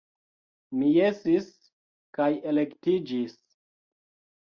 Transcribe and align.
Mi 0.77 0.87
jesis, 0.95 1.51
kaj 2.19 2.33
elektiĝis. 2.55 3.41